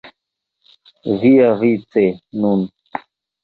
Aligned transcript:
Viavice, 1.19 2.07
nun! 2.41 2.61